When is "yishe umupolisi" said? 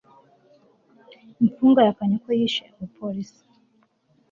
2.39-3.41